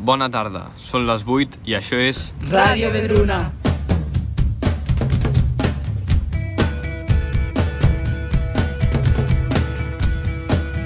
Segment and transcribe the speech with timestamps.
[0.00, 2.30] Bona tarda, són les 8 i això és...
[2.48, 3.36] Ràdio Vedruna.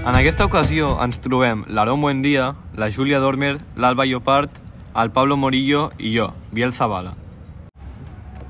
[0.03, 4.59] En aquesta ocasió ens trobem l'Aaron Buendia, la Júlia Dormer, l'Alba Llopart,
[4.99, 7.15] el Pablo Morillo i jo, Biel Zavala.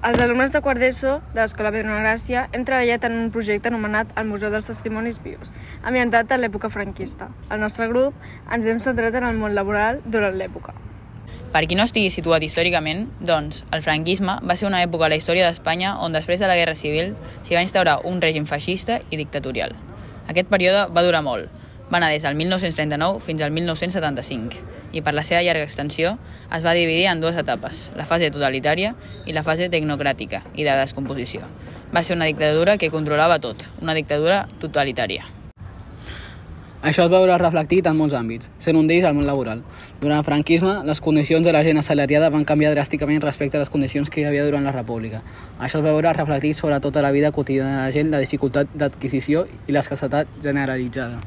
[0.04, 4.10] Els alumnes de quart d'ESO de l'Escola Pedro Gràcia hem treballat en un projecte anomenat
[4.20, 5.48] el Museu dels Testimonis Vius,
[5.80, 7.30] ambientat en l'època franquista.
[7.48, 10.76] El nostre grup ens hem centrat en el món laboral durant l'època.
[11.54, 15.16] Per qui no estigui situat històricament, doncs, el franquisme va ser una època a la
[15.16, 19.16] història d'Espanya on després de la Guerra Civil s'hi va instaurar un règim feixista i
[19.16, 19.72] dictatorial.
[20.28, 21.48] Aquest període va durar molt,
[21.94, 24.58] va anar des del 1939 fins al 1975
[24.98, 26.16] i per la seva llarga extensió
[26.50, 30.74] es va dividir en dues etapes, la fase totalitària i la fase tecnocràtica i de
[30.80, 31.46] descomposició.
[31.94, 35.22] Va ser una dictadura que controlava tot, una dictadura totalitària.
[36.84, 39.62] Això es veurà reflectit en molts àmbits, sent un d'ells el món laboral.
[40.02, 43.70] Durant el franquisme, les condicions de la gent assalariada van canviar dràsticament respecte a les
[43.72, 45.22] condicions que hi havia durant la República.
[45.56, 49.46] Això es veurà reflectit sobre tota la vida quotidiana de la gent, la dificultat d'adquisició
[49.64, 51.22] i l'escassetat generalitzada.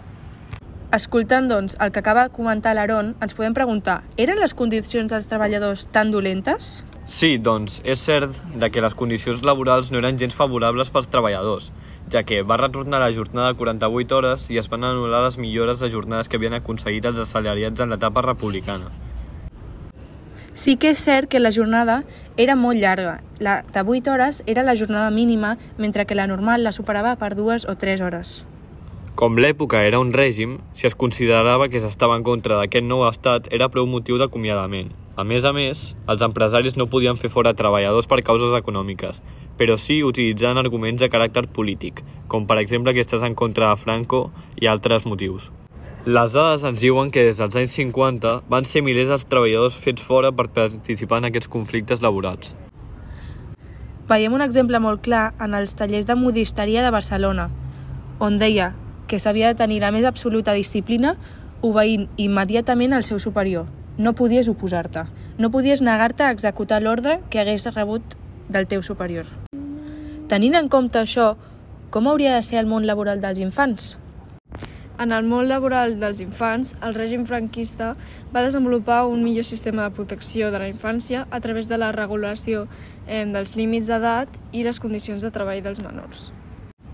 [0.90, 5.28] Escoltant, doncs, el que acaba de comentar l'Aaron, ens podem preguntar, eren les condicions dels
[5.28, 6.78] treballadors tan dolentes?
[7.12, 11.74] Sí, doncs, és cert de que les condicions laborals no eren gens favorables pels treballadors,
[12.08, 15.84] ja que va retornar la jornada de 48 hores i es van anul·lar les millores
[15.84, 18.88] de jornades que havien aconseguit els assalariats en l'etapa republicana.
[20.56, 22.06] Sí que és cert que la jornada
[22.38, 23.20] era molt llarga.
[23.44, 27.36] La de 8 hores era la jornada mínima, mentre que la normal la superava per
[27.36, 28.46] 2 o 3 hores.
[29.18, 33.48] Com l'època era un règim, si es considerava que s'estava en contra d'aquest nou estat
[33.58, 34.92] era prou motiu d'acomiadament.
[35.18, 39.18] A més a més, els empresaris no podien fer fora treballadors per causes econòmiques,
[39.58, 43.82] però sí utilitzant arguments de caràcter polític, com per exemple que estàs en contra de
[43.82, 44.22] Franco
[44.62, 45.50] i altres motius.
[46.06, 50.06] Les dades ens diuen que des dels anys 50 van ser milers els treballadors fets
[50.06, 52.54] fora per participar en aquests conflictes laborals.
[54.06, 57.49] Veiem un exemple molt clar en els tallers de modisteria de Barcelona,
[58.22, 58.76] on deia
[59.08, 61.16] que s'havia de tenir la més absoluta disciplina
[61.62, 63.66] obeint immediatament al seu superior.
[63.98, 65.08] No podies oposar-te.
[65.38, 68.17] No podies negar-te a executar l'ordre que hagués rebut
[68.50, 69.26] del teu superior.
[70.28, 71.36] Tenint en compte això,
[71.90, 73.96] com hauria de ser el món laboral dels infants?
[75.00, 77.92] En el món laboral dels infants, el règim franquista
[78.34, 82.66] va desenvolupar un millor sistema de protecció de la infància a través de la regulació
[83.06, 86.32] eh, dels límits d'edat i les condicions de treball dels menors.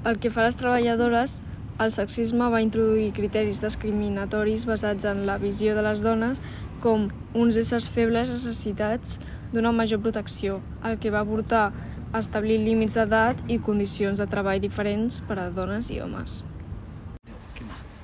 [0.04, 1.40] El que fa les treballadores,
[1.82, 6.42] el sexisme va introduir criteris discriminatoris basats en la visió de les dones
[6.84, 9.18] com uns éssers febles necessitats
[9.54, 11.72] d'una major protecció, el que va portar
[12.14, 16.44] a establir límits d'edat i condicions de treball diferents per a dones i homes.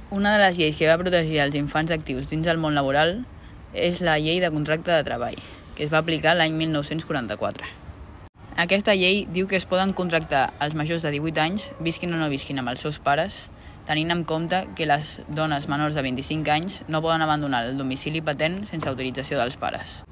[0.09, 3.19] Una de les lleis que va protegir els infants actius dins el món laboral
[3.77, 5.37] és la llei de contracte de treball,
[5.75, 7.69] que es va aplicar l'any 1944.
[8.59, 12.31] Aquesta llei diu que es poden contractar els majors de 18 anys, visquin o no
[12.33, 13.45] visquin amb els seus pares,
[13.89, 18.21] tenint en compte que les dones menors de 25 anys no poden abandonar el domicili
[18.21, 20.03] patent sense autorització dels pares.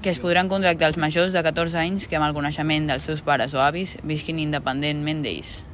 [0.00, 3.24] Que es podran contractar els majors de 14 anys que amb el coneixement dels seus
[3.26, 5.64] pares o avis visquin independentment d'ells.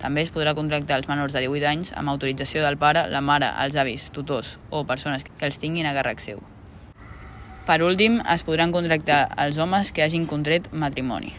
[0.00, 3.52] També es podrà contractar els menors de 18 anys amb autorització del pare, la mare,
[3.64, 6.40] els avis, tutors o persones que els tinguin a càrrec seu.
[7.68, 11.34] Per últim, es podran contractar els homes que hagin contret matrimoni.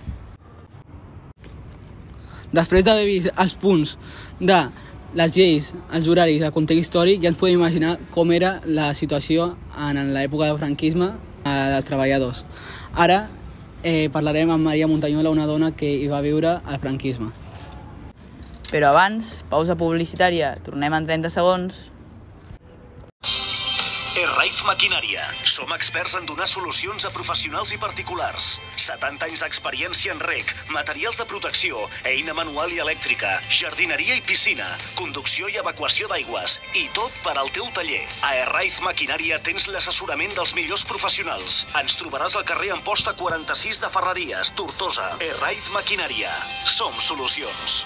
[2.54, 3.98] Després d'haver vist els punts
[4.40, 4.60] de
[5.16, 9.54] les lleis, els horaris, el context històric, ja ens podem imaginar com era la situació
[9.80, 12.44] en l'època del franquisme eh, dels treballadors.
[12.96, 13.28] Ara
[13.84, 17.32] eh, parlarem amb Maria Montanyola, una dona que hi va viure al franquisme.
[18.68, 21.86] Però abans, pausa publicitària, tornem en 30 segons.
[24.48, 25.24] Erraiz Maquinària.
[25.44, 28.62] Som experts en donar solucions a professionals i particulars.
[28.80, 34.70] 70 anys d'experiència en rec, materials de protecció, eina manual i elèctrica, jardineria i piscina,
[34.96, 38.06] conducció i evacuació d'aigües, i tot per al teu taller.
[38.24, 41.66] A Erraiz Maquinària tens l'assessorament dels millors professionals.
[41.84, 45.18] Ens trobaràs al carrer Amposta 46 de Ferreries, Tortosa.
[45.34, 46.32] Erraiz Maquinària.
[46.64, 47.82] Som solucions.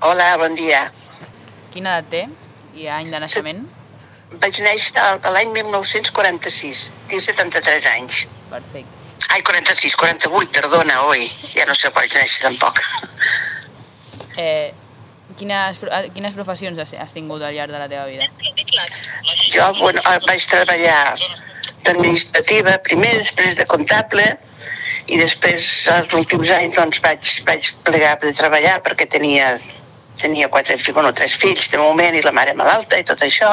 [0.00, 0.90] Hola, bon dia.
[1.72, 2.18] Quina edat té
[2.76, 3.62] i any de naixement?
[4.42, 6.82] Vaig néixer l'any 1946.
[7.08, 8.26] Tinc 73 anys.
[8.50, 8.92] Perfecte.
[9.32, 11.30] Ai, 46, 48, perdona, oi.
[11.54, 12.82] Ja no sé quan vaig néixer tampoc.
[14.36, 14.74] Eh,
[15.40, 18.28] quines, eh, quines professions has, has tingut al llarg de la teva vida?
[19.48, 21.16] Jo bueno, eh, vaig treballar
[21.86, 24.28] d'administrativa primer, després de comptable,
[25.06, 29.52] I després, els últims anys, doncs, vaig, vaig plegar de treballar perquè tenia,
[30.20, 33.50] tenia quatre fills, bueno, tres fills de moment i la mare malalta i tot això.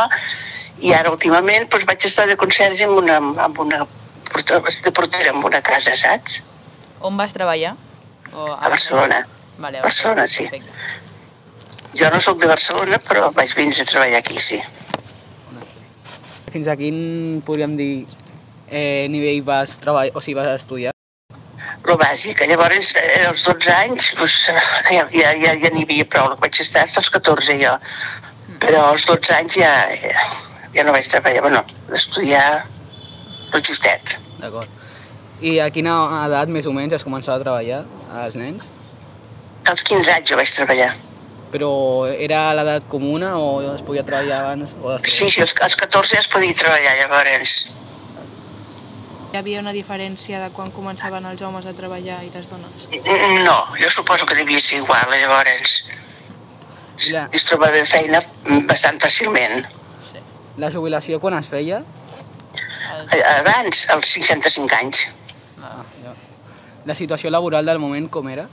[0.84, 3.86] I ara, últimament, doncs, vaig estar de conserge en una, en una
[4.32, 6.42] porta- de portera en una casa, saps?
[7.02, 7.76] On vas treballar?
[8.34, 9.28] O A Barcelona.
[9.58, 10.48] Vale, a Barcelona, sí.
[10.48, 10.72] Perfecte.
[12.00, 14.58] Jo no sóc de Barcelona, però vaig vindre a treballar aquí, sí.
[16.54, 18.08] Fins a quin, podríem dir,
[18.70, 20.93] eh, nivell vas treballar, o sigui, vas estudiar?
[21.84, 22.40] Lo bàsic.
[22.48, 24.38] Llavors, eh, als 12 anys, doncs,
[24.92, 26.36] ja, ja, ja, ja n'hi havia prou.
[26.40, 27.74] Vaig estar fins als 14 jo.
[28.64, 30.28] Però als 12 anys ja, ja,
[30.76, 32.46] ja no vaig treballar, bueno, d'estudiar
[33.54, 34.16] el justet.
[34.40, 34.72] D'acord.
[35.44, 35.94] I a quina
[36.24, 37.84] edat més o menys es començava a treballar
[38.24, 38.70] als nens?
[39.68, 40.94] Als 15 anys jo vaig treballar.
[41.54, 41.72] Però
[42.08, 45.20] era a l'edat comuna o es podia treballar abans o després?
[45.20, 47.58] Sí, sí, als, als 14 ja es podia treballar, llavors.
[49.34, 52.84] Hi havia una diferència de quan començaven els homes a treballar i les dones.
[53.42, 55.72] No, jo suposo que devia ser igual, llavors.
[57.02, 57.24] Ja.
[57.34, 58.20] Es trobava feina
[58.70, 59.66] bastant fàcilment.
[60.62, 61.80] La jubilació quan es feia?
[63.32, 65.02] Abans, als 65 anys.
[65.58, 66.14] Ah, ja.
[66.86, 68.46] La situació laboral del moment com era?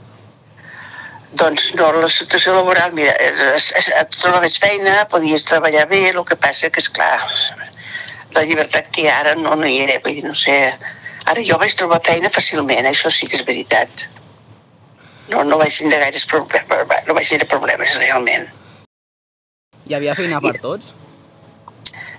[1.37, 6.73] Doncs no, la situació laboral, mira, et trobaves feina, podies treballar bé, el que passa
[6.73, 7.21] que, és clar,
[8.35, 10.57] la llibertat que hi ha ara no, no hi era, vull dir, no sé...
[11.31, 14.07] Ara jo vaig trobar feina fàcilment, això sí que és veritat.
[15.29, 16.65] No, no vaig tindre gaires problemes,
[17.07, 18.47] no vaig tindre problemes realment.
[19.85, 20.95] Hi havia feina per tots?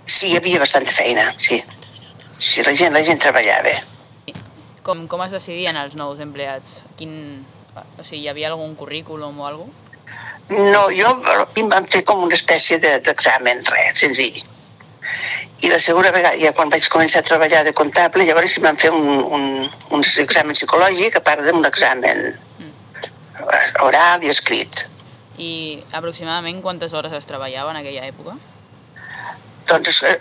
[0.06, 1.59] Sí, hi havia bastanta feina, sí.
[2.38, 3.75] Sí, la gent, la gent treballava.
[4.82, 6.81] com, com es decidien els nous empleats?
[6.99, 7.12] Quin,
[7.76, 9.81] o sigui, hi havia algun currículum o alguna
[10.49, 11.12] No, jo
[11.56, 14.43] em van fer com una espècie de- d'examen, res, senzill.
[15.62, 18.79] I la segona vegada, ja quan vaig començar a treballar de comptable, llavors em van
[18.81, 19.44] fer un, un,
[19.94, 22.32] un examen psicològic, a part d'un examen
[23.82, 24.87] oral i escrit.
[25.38, 28.37] I aproximadament quantes hores es treballava en aquella època?
[29.70, 30.17] Doncs eh,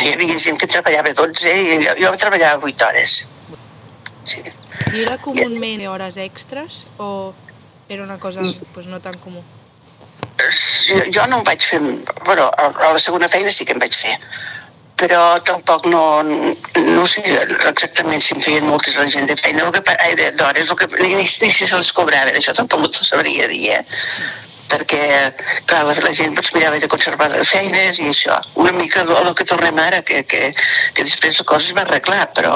[0.00, 3.16] hi havia gent que treballava 12 i jo, jo treballava 8 hores.
[4.24, 4.40] Sí.
[4.94, 7.34] I era comúment hores extres o
[7.88, 8.40] era una cosa
[8.72, 9.42] pues, no tan comú?
[11.14, 11.80] Jo, no em vaig fer...
[12.24, 14.16] Bueno, a, a la segona feina sí que em vaig fer.
[14.98, 17.22] Però tampoc no, no sé
[17.66, 19.82] exactament si em feien moltes la gent de feina, el que,
[20.20, 23.82] de- d'hores, que, ni, ni si se les cobraven, això tampoc t'ho sabria dir, eh?
[24.70, 25.00] perquè,
[25.68, 28.38] clar, la, la gent doncs, mirava de conservar les feines i això.
[28.58, 30.54] Una mica el, que tornem ara, que, que,
[30.94, 32.54] que després la cosa es va arreglar, però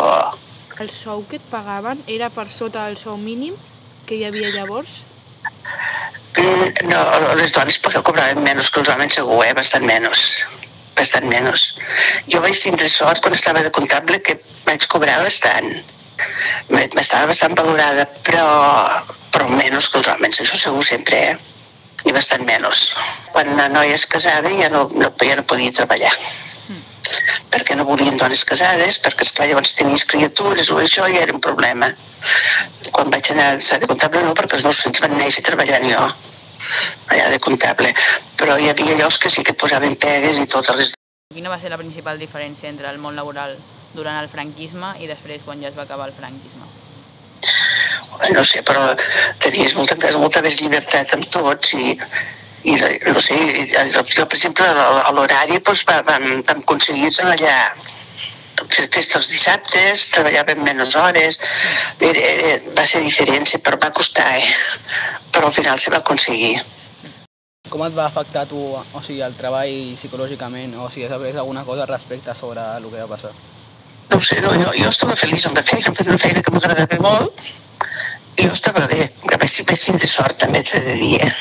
[0.79, 3.55] El sou que et pagaven era per sota el sou mínim
[4.07, 5.03] que hi havia llavors?
[6.39, 7.03] Mm, No,
[7.39, 9.53] les dones perquè cobraven menys que els homes segur, eh?
[9.59, 10.25] bastant menys.
[10.99, 11.65] Bastant menys.
[12.31, 15.73] Jo vaig tindre sort quan estava de comptable que vaig cobrar bastant.
[16.71, 18.47] M'estava bastant valorada, però,
[19.35, 21.39] però menys que els homes, això segur sempre, eh?
[22.07, 22.89] I bastant menys.
[23.35, 26.15] Quan la noia es casava ja no, no, ja no podia treballar
[27.49, 31.41] perquè no volien dones casades, perquè esclar, llavors tenies criatures o això i era un
[31.41, 31.89] problema.
[32.93, 36.03] Quan vaig anar a de comptable no, perquè els meus fills van néixer treballant jo,
[37.09, 37.95] allà de comptable.
[38.37, 40.95] Però hi havia llocs que sí que posaven pegues i totes les...
[41.35, 43.57] Quina va ser la principal diferència entre el món laboral
[43.95, 46.65] durant el franquisme i després quan ja es va acabar el franquisme?
[48.35, 48.95] No sé, però
[49.43, 51.93] tenies molta, molta més llibertat amb tots i,
[52.67, 52.75] i
[53.07, 53.37] no sé,
[53.71, 57.61] jo, per exemple, a l'horari doncs, va- vam, vam aconseguir treballar
[58.75, 61.39] fer festa els dissabtes, treballàvem menys hores,
[62.01, 64.51] va ser diferent, però va costar, eh?
[65.31, 66.57] però al final se va aconseguir.
[67.69, 71.65] Com et va afectar tu, o sigui, el treball psicològicament, o si has après alguna
[71.67, 73.33] cosa respecte sobre el que va passar?
[74.09, 76.55] No ho sé, no, jo, jo estava feliç amb la feina, fent una feina que
[76.55, 77.43] m'agradava molt,
[78.39, 81.35] i jo estava bé, que vaig, vaig tindre sort també, t'he de dir, eh?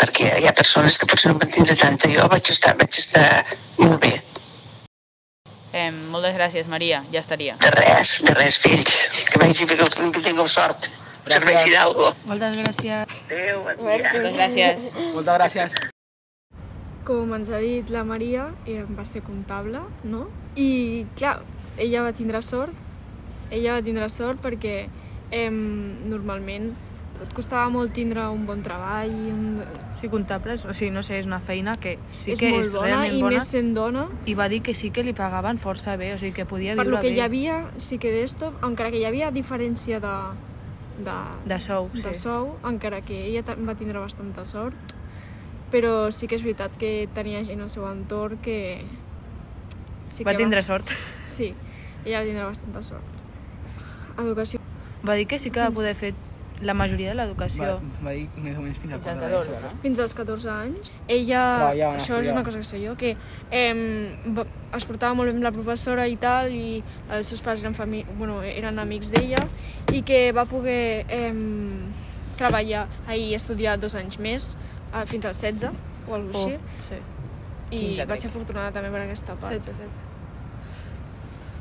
[0.00, 3.26] perquè hi ha persones que potser no van tindre tanta, jo vaig estar, vaig estar
[3.78, 4.16] molt bé,
[5.72, 7.54] Eh, moltes gràcies, Maria, ja estaria.
[7.56, 10.90] de res, de res, fills, que vagi bé, que tingueu sort.
[11.32, 12.10] Serveixi d'algú.
[12.28, 13.16] Moltes gràcies.
[13.26, 14.12] Adéu, bon dia.
[14.12, 14.92] Moltes gràcies.
[15.14, 15.80] Moltes gràcies.
[17.08, 20.28] Com ens ha dit la Maria, eh, va ser comptable, no?
[20.54, 21.40] I, clar,
[21.76, 22.76] ella va tindre sort,
[23.50, 24.76] ella va tindre sort perquè
[25.32, 26.70] eh, normalment
[27.22, 29.62] et costava molt tindre un bon treball, un...
[30.00, 32.72] Sí, comptables, o sigui, no sé, és una feina que sí és que molt és
[32.74, 33.34] bona realment i bona.
[33.36, 34.08] més sent dona.
[34.26, 36.82] I va dir que sí que li pagaven força bé, o sigui, que podia Per
[36.86, 37.18] viure lo que bé.
[37.18, 40.14] hi havia, sí que d'esto, encara que hi havia diferència de,
[40.98, 41.14] de,
[41.48, 42.02] De sou, sí.
[42.02, 44.94] de sou, encara que ella va tindre bastanta sort,
[45.72, 48.84] però sí que és veritat que tenia gent al seu entorn que...
[50.12, 50.90] Sí Va que tindre sort.
[51.24, 51.54] Sí,
[52.04, 53.22] ella va tindre bastanta sort.
[54.20, 54.60] Educació.
[55.02, 56.12] va dir que sí que va poder fer
[56.62, 57.80] la majoria de Va, l'educació.
[58.04, 59.60] va dir més o menys fins a quart de 14, l'ESO.
[59.62, 59.80] no?
[59.82, 60.92] Fins als 14 anys.
[61.08, 63.16] Ella, Treballaven, això és una cosa que sé jo, que
[63.50, 63.74] eh,
[64.36, 64.44] va,
[64.76, 68.04] es portava molt bé amb la professora i tal, i els seus pares eren, fami
[68.18, 69.42] bueno, eren amics d'ella,
[69.92, 71.32] i que va poder eh,
[72.38, 74.52] treballar i estudiar dos anys més,
[74.94, 75.70] eh, fins als 16
[76.08, 76.94] o alguna Oh, cosa Sí.
[76.94, 77.02] així,
[77.72, 79.52] i 15, va ser afortunada també per aquesta part.
[79.52, 80.11] 16, 16.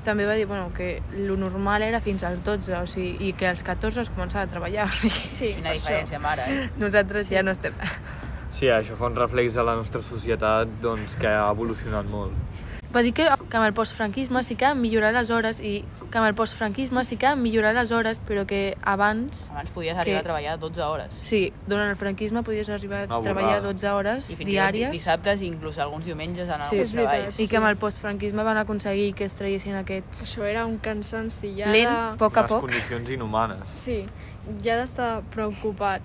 [0.04, 3.46] També va dir bueno, que lo normal era fins als 12, o sigui, i que
[3.48, 4.88] als 14 es començava a treballar.
[4.92, 5.92] O sigui, Sí, Quina això.
[5.92, 6.70] diferència amb ara, eh?
[6.82, 7.36] nosaltres sí.
[7.36, 7.74] ja no estem...
[8.62, 12.34] Sí, això fa un reflex de la nostra societat doncs, que ha evolucionat molt.
[12.94, 15.80] Va dir que, que amb el postfranquisme sí que han millorat les hores i
[16.12, 19.96] que amb el postfranquisme sí que han millorat les hores, però que abans, Abans podies
[19.96, 21.14] arribar Que- a treballar 12 hores.
[21.14, 23.74] sí, durant el franquisme podies arribar a Una treballar borrada.
[23.74, 27.14] 12 hores I fins i diàries dissabtes i inclús alguns diumenges en Sí, alguns veritat.
[27.16, 27.40] treballs.
[27.40, 30.22] i que amb el postfranquisme van aconseguir que es traguessin aquests...
[30.24, 32.18] Això era un cansanci ja Lent, de...
[32.18, 32.62] poc a Les poc.
[32.62, 33.60] condicions inhumanes.
[33.70, 34.06] Sí,
[34.64, 36.02] ja d'estar preocupat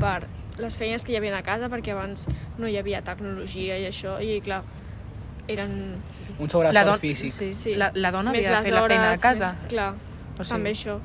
[0.00, 0.26] per
[0.58, 2.26] les feines que hi havia a casa, perquè abans
[2.58, 4.62] no hi havia tecnologia i això, i clar,
[5.48, 6.02] eren
[6.38, 7.32] Un sobreesforç La don- físic.
[7.32, 7.74] Sí, Sí.
[7.76, 9.52] La, la dona més havia de fer la feina de casa.
[9.62, 10.98] Més, clar, O sigui- també això.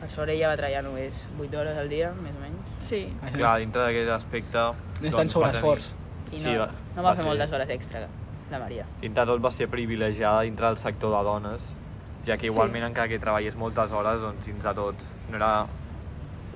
[0.00, 2.56] Per sort ella va treballar només 8 hores al dia, més o menys.
[2.78, 4.58] Sí, Clar, dintre d'aquest aspecte...
[5.02, 5.88] En doncs, sobreesforç.
[6.30, 8.06] I Sí, no, va- no va va fer moltes hores extra,
[8.50, 8.84] la Maria.
[9.00, 11.60] Dintre tot va ser privilegiada dintre del sector de dones,
[12.26, 12.52] ja que Sí.
[12.52, 14.94] igualment encara que treballés moltes hores, doncs dins de tot
[15.30, 15.66] no era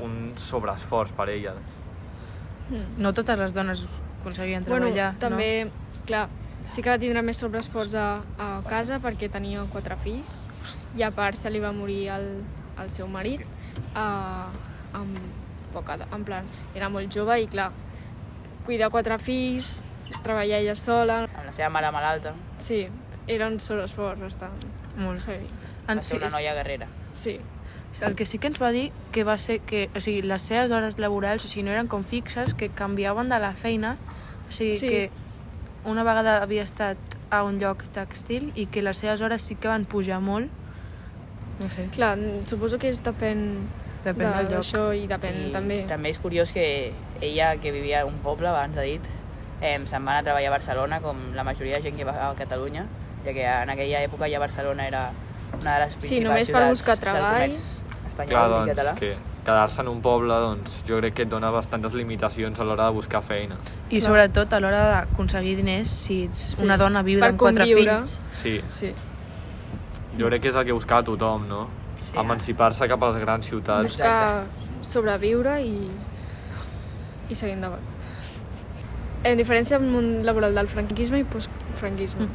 [0.00, 1.54] un sobreesforç per ella.
[2.98, 3.86] No totes les dones
[4.20, 5.70] aconseguien bueno, treballar, també,
[6.06, 6.28] clar,
[6.68, 10.46] sí que va tindre més sobreesforç a, a casa perquè tenia quatre fills
[10.96, 12.28] i a part se li va morir el,
[12.80, 13.42] el seu marit
[13.96, 14.48] uh,
[14.96, 15.16] amb
[15.72, 17.70] poca, edat, en plan, era molt jove i clar,
[18.66, 19.82] cuidar quatre fills,
[20.22, 22.84] treballar ella sola, Amb la seva mare malalta, sí,
[23.26, 24.66] era un sobreesforç bastant?
[24.98, 25.24] Molt.
[25.26, 25.48] heavy.
[25.88, 26.86] En, va ser una noia guerrera.
[27.16, 27.38] Sí,
[28.00, 30.70] El que sí que ens va dir que va ser que, o sigui, les seves
[30.72, 33.96] hores laborals, o sigui, no eren com fixes, que canviaven de la feina,
[34.48, 34.88] o sigui, Sí.
[34.88, 35.10] que
[35.84, 36.96] una vegada havia estat
[37.30, 40.50] a un lloc textil i que les seves hores sí que van pujar molt.
[41.60, 43.42] No sé, clar, suposo que és depèn,
[44.04, 44.52] depèn de- del lloc.
[44.60, 45.84] d'això i depèn I també.
[45.88, 49.00] també és curiós que ella, que vivia a un poble, abans ha dit,
[49.60, 52.30] eh, se'n va anar a treballar a Barcelona, com la majoria de gent que va
[52.30, 52.86] a Catalunya,
[53.24, 55.10] ja que en aquella època ja Barcelona era
[55.60, 57.22] una de les principals Sí, només per buscar del treball.
[57.22, 57.62] comerç
[58.08, 58.94] espanyol Clar, i doncs, català.
[58.96, 62.86] que quedar-se en un poble, doncs, jo crec que et dona bastantes limitacions a l'hora
[62.86, 63.56] de buscar feina.
[63.90, 66.64] I sobretot a l'hora d'aconseguir diners, si ets Sí.
[66.64, 67.96] una dona viuda Per amb quatre conviure.
[67.98, 68.20] fills...
[68.42, 68.92] Sí, Sí,
[70.18, 71.66] jo crec que és el que buscava tothom, no?
[72.10, 72.18] Sí.
[72.18, 73.82] Emancipar-se cap a les grans ciutats.
[73.84, 74.44] buscar
[74.82, 75.90] sobreviure i,
[77.30, 77.80] i seguir endavant.
[79.24, 82.26] En diferència amb el món laboral del franquisme i postfranquisme.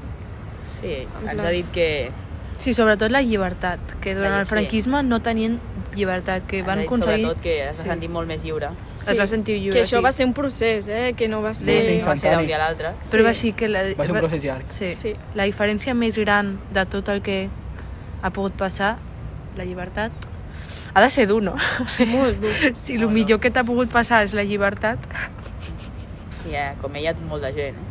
[0.82, 2.12] Sí, En ens ha dit que
[2.58, 4.50] Sí, sobretot la llibertat, que durant La- el sí.
[4.50, 5.60] franquisme no tenien
[5.96, 7.22] llibertat, que van aconseguir...
[7.26, 7.90] sobretot que es va Sí.
[7.90, 8.70] sentir molt més lliure.
[8.98, 10.04] Es va sentir lliure, Que això sí.
[10.04, 11.14] va ser un procés, eh?
[11.16, 11.84] Que no va Sí, ser...
[11.84, 12.90] sí, no va ser d'un dia a l'altre.
[13.12, 13.24] Però Sí.
[13.24, 14.66] va ser que la, Va ser un procés llarg.
[14.70, 14.94] Sí.
[14.94, 15.16] Sí.
[15.36, 17.50] La diferència més gran de tot el que
[18.22, 18.98] ha pogut passar,
[19.56, 20.12] la llibertat,
[20.94, 21.56] ha de ser dur, no?
[22.08, 22.52] Molt dur.
[22.76, 24.98] Si el millor que t'ha pogut passar és la llibertat,
[26.50, 27.87] I eh, com ella, molta gent, eh?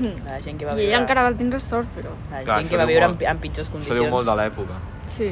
[0.00, 0.88] La gent que va I viure...
[0.90, 2.10] ella encara va tindre sort, però...
[2.30, 3.22] La Clar, gent això que va viure molt.
[3.22, 4.00] en, en pitjors Això condicions.
[4.00, 4.80] diu molt de l'època.
[5.06, 5.30] Sí,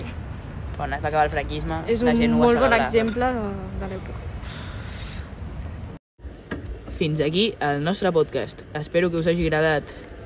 [0.76, 3.28] Quan es va acabar el franquisme, és la un gent ho va molt bon exemple
[3.36, 3.42] de,
[3.82, 4.20] de l'època.
[6.98, 8.62] Fins aquí el nostre podcast.
[8.74, 9.84] Espero que us hagi agradat.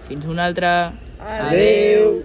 [0.09, 0.73] Fins una altra.
[1.18, 1.49] Adéu.
[1.49, 2.23] Adéu.